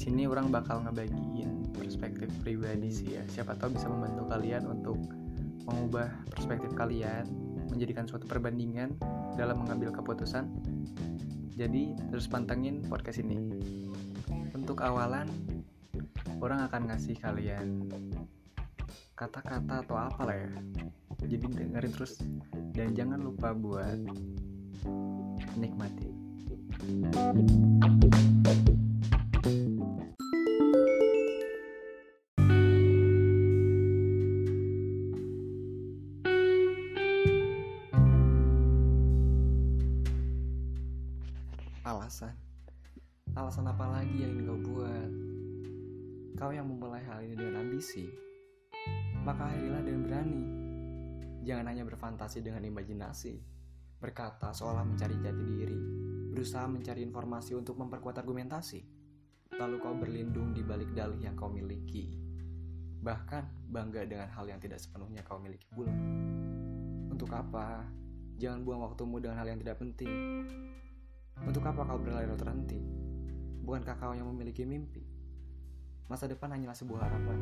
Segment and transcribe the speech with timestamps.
[0.00, 3.22] sini orang bakal ngebagiin perspektif pribadi sih ya.
[3.28, 4.96] Siapa tahu bisa membantu kalian untuk
[5.68, 7.28] mengubah perspektif kalian,
[7.68, 8.96] menjadikan suatu perbandingan
[9.36, 10.48] dalam mengambil keputusan.
[11.52, 13.60] Jadi terus pantengin podcast ini.
[14.56, 15.28] Untuk awalan,
[16.40, 17.92] orang akan ngasih kalian
[19.12, 20.52] kata-kata atau apa lah ya.
[21.28, 22.24] Jadi dengerin terus
[22.72, 24.00] dan jangan lupa buat
[25.60, 26.19] nikmati.
[26.80, 26.96] Alasan.
[43.36, 45.12] Alasan apa lagi yang ingin kau buat?
[46.40, 48.08] Kau yang memulai hal ini dengan ambisi.
[49.20, 50.42] Maka akhirilah dengan berani.
[51.44, 53.36] Jangan hanya berfantasi dengan imajinasi.
[54.00, 58.80] Berkata seolah mencari jati diri Berusaha mencari informasi untuk memperkuat argumentasi
[59.58, 62.16] Lalu kau berlindung di balik dalih yang kau miliki
[63.02, 65.92] Bahkan bangga dengan hal yang tidak sepenuhnya kau miliki pula
[67.10, 67.84] Untuk apa?
[68.40, 70.08] Jangan buang waktumu dengan hal yang tidak penting
[71.40, 72.76] untuk apa kau berlari terhenti?
[73.64, 75.00] Bukankah kau yang memiliki mimpi?
[76.04, 77.38] Masa depan hanyalah sebuah harapan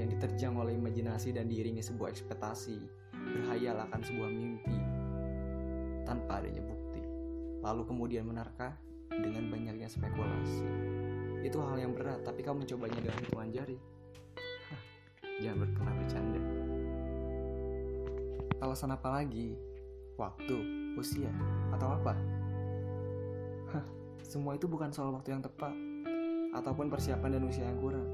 [0.00, 2.80] yang diterjang oleh imajinasi dan diiringi sebuah ekspektasi,
[3.12, 4.76] berhayal akan sebuah mimpi
[6.08, 6.73] tanpa adanya bukti.
[7.64, 8.76] Lalu kemudian menerka
[9.08, 10.68] dengan banyaknya spekulasi.
[11.40, 13.76] Itu hal yang berat, tapi kau mencobanya dengan hitungan jari.
[14.68, 14.82] Hah,
[15.40, 16.42] jangan berkenan bercanda.
[18.60, 19.56] Alasan apa lagi?
[20.20, 20.56] Waktu,
[21.00, 21.32] usia,
[21.72, 22.14] atau apa?
[24.24, 25.70] Semua itu bukan soal waktu yang tepat
[26.58, 28.08] ataupun persiapan dan usia yang kurang.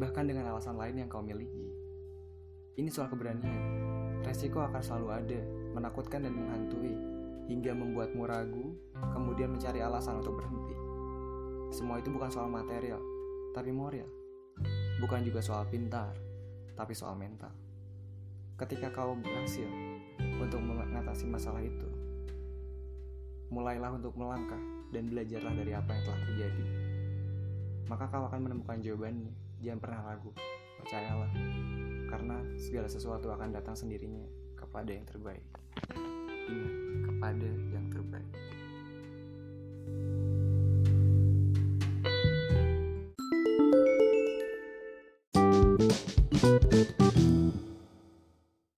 [0.00, 1.68] Bahkan dengan alasan lain yang kau miliki.
[2.74, 3.60] Ini soal keberanian.
[4.24, 5.40] Resiko akan selalu ada,
[5.76, 6.96] menakutkan dan menghantui,
[7.46, 8.76] hingga membuatmu ragu,
[9.14, 10.76] kemudian mencari alasan untuk berhenti.
[11.72, 13.00] Semua itu bukan soal material,
[13.56, 14.06] tapi moral.
[15.00, 16.14] Bukan juga soal pintar,
[16.76, 17.50] tapi soal mental.
[18.60, 19.66] Ketika kau berhasil
[20.38, 21.88] untuk mengatasi masalah itu,
[23.50, 24.60] mulailah untuk melangkah
[24.92, 26.64] dan belajarlah dari apa yang telah terjadi.
[27.88, 29.32] Maka kau akan menemukan jawabannya.
[29.60, 30.30] Jangan pernah ragu,
[30.80, 31.32] percayalah.
[32.08, 35.44] Karena segala sesuatu akan datang sendirinya kepada yang terbaik
[36.48, 36.74] ingat
[37.06, 38.51] kepada yang terbaik.